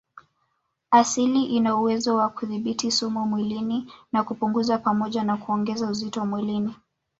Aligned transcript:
Asali 0.91 1.45
ina 1.45 1.75
uwezo 1.75 2.15
wa 2.15 2.29
kudhibiti 2.29 2.91
sumu 2.91 3.25
mwilini 3.25 3.91
na 4.11 4.23
kupunguza 4.23 4.77
pamoja 4.77 5.23
na 5.23 5.37
kuongeza 5.37 5.87
uzito 5.89 6.25
mwilini 6.25 6.75